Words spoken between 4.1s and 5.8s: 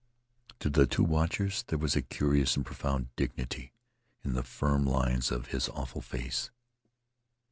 in the firm lines of his